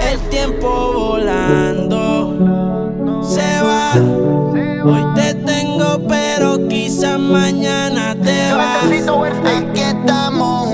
[0.00, 2.34] El tiempo volando
[3.22, 3.94] se va.
[4.84, 8.84] Hoy te tengo, pero quizás mañana te vas.
[8.84, 10.68] ¿A qué estamos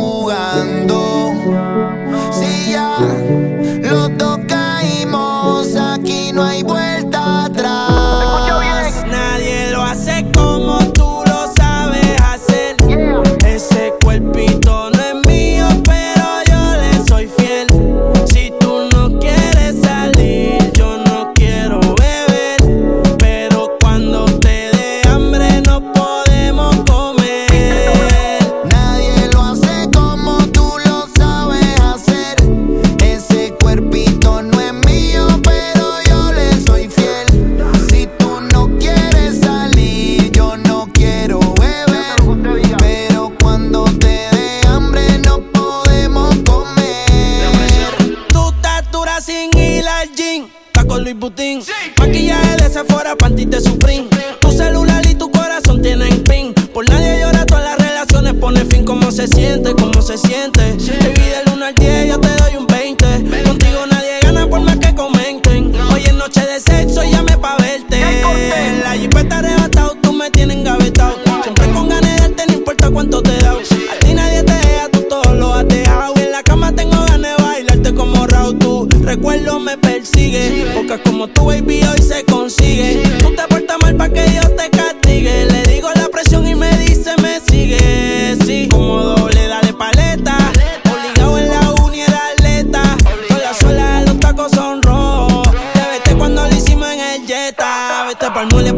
[53.32, 54.06] de Supreme.
[54.38, 56.52] Tu celular y tu corazón tienen pin.
[56.74, 58.84] Por nadie llora, todas las relaciones pone fin.
[58.84, 59.72] ¿Cómo se siente?
[59.72, 60.60] ¿Cómo se siente?
[60.60, 63.06] Baby, del 1 al 10 yo te doy un 20.
[63.44, 65.74] Contigo nadie gana por más que comenten.
[65.90, 67.96] Hoy es noche de sexo, llame pa' verte.
[67.98, 71.16] En la jipeta arrebatado, tú me tienes engavetado.
[71.42, 73.52] Siempre con ganas de darte, no importa cuánto te da.
[73.52, 76.14] A ti nadie te deja, tú todo lo has dejado.
[76.16, 78.58] En la cama tengo ganas de bailarte como Raúl.
[78.58, 80.66] Tu recuerdo me persigue.
[80.74, 83.03] Pocas como tu baby hoy se consigue.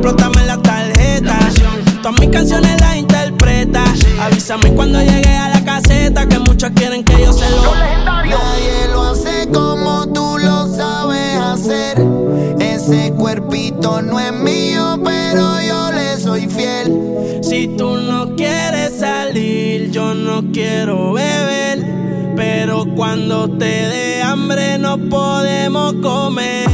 [0.06, 1.38] Explótame la tarjeta.
[2.02, 3.84] Todas mis canciones las interpreta.
[4.20, 6.28] Avísame cuando llegue a la caseta.
[6.28, 7.74] Que muchos quieren que yo se lo.
[7.74, 12.06] Nadie lo hace como tú lo sabes hacer.
[12.60, 17.40] Ese cuerpito no es mío, pero yo le soy fiel.
[17.42, 21.84] Si tú no quieres salir, yo no quiero beber.
[22.36, 26.66] Pero cuando te dé hambre, no podemos comer.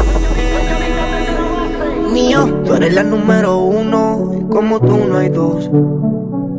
[2.12, 5.70] Tú eres la número uno, y como tú no hay dos.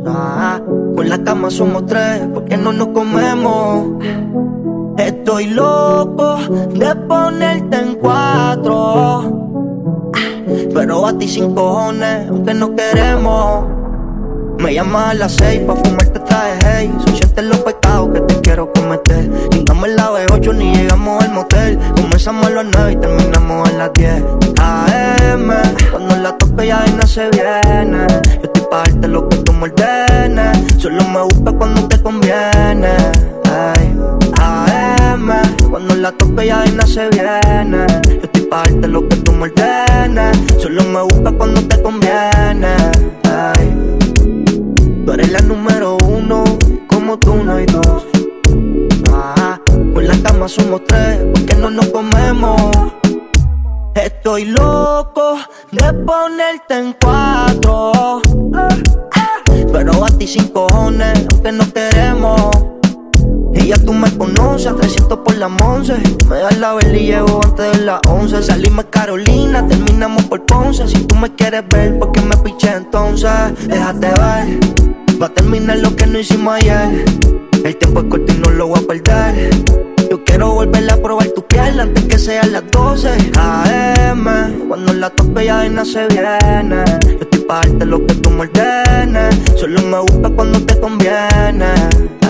[0.04, 0.60] Ah,
[0.96, 4.02] con la cama somos tres, porque no nos comemos.
[4.98, 6.38] Estoy loco
[6.74, 9.62] de ponerte en cuatro.
[10.74, 13.66] Pero a ti sin cojones, aunque no queremos.
[14.58, 16.92] Me llamas a las seis pa' fumarte traje hey
[17.34, 21.78] Son los pecados que te quiero cometer Llegamos en la B8 ni llegamos al motel
[22.00, 24.53] Comenzamos a las 9 y terminamos a las 10
[25.90, 28.06] Cuando la toque ya no se viene.
[28.24, 32.94] Yo estoy pa' darte lo que tú me ordenes Solo me busca cuando te conviene.
[33.50, 33.96] Ay,
[34.40, 35.30] AM
[35.70, 37.86] Cuando la toque ya no se viene.
[38.06, 43.23] Yo estoy pa' darte lo que tú me ordenes Solo me busca cuando te conviene
[54.36, 55.38] Estoy loco
[55.70, 58.20] de ponerte en cuatro.
[59.72, 62.50] Pero a ti sin cojones, aunque no queremos.
[63.52, 65.94] Y ya tú me conoces, a 300 por la once.
[66.28, 68.42] Me das la vela y llego antes de las 11.
[68.42, 70.88] Salimos Carolina, terminamos por Ponce.
[70.88, 73.30] Si tú me quieres ver, ¿por qué me piché entonces?
[73.68, 77.04] Déjate ver, va a terminar lo que no hicimos ayer.
[77.64, 79.50] El tiempo es corto y no lo voy a perder.
[80.10, 83.93] Yo quiero volver a probar tu piel antes que sean las 12 AM.
[84.84, 86.84] Cuando la tope ya se viene.
[87.06, 89.34] Yo estoy pa' darte lo que tú me ordenes.
[89.56, 91.72] Solo me busca cuando te conviene.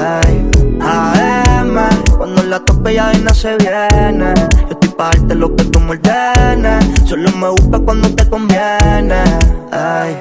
[0.00, 0.48] Ay,
[0.80, 1.76] AM.
[2.16, 4.34] Cuando la tope ya no se viene.
[4.36, 6.84] Yo estoy pa' darte lo que tú me ordenes.
[7.04, 9.24] Solo me busca cuando te conviene.
[9.72, 10.16] Ay,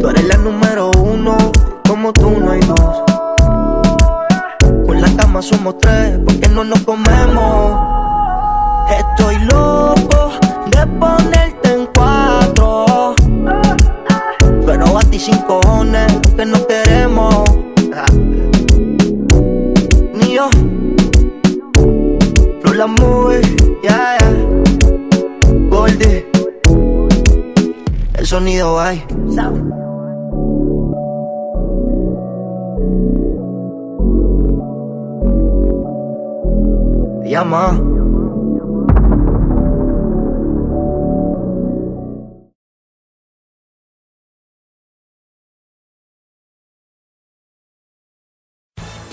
[0.00, 1.34] tú eres la número uno.
[1.88, 3.02] Como tú no hay dos.
[4.84, 7.80] Con la cama somos tres, porque no nos comemos.
[8.90, 13.14] Estoy loco de ponerte en cuatro.
[14.66, 17.44] Pero a ti sin cojones, que no queremos.
[20.14, 20.48] Ni yo.
[22.74, 23.42] La movie,
[23.82, 24.32] ya, yeah,
[25.68, 26.24] Goldie.
[28.14, 29.04] El sonido hay.
[37.30, 37.99] Llama.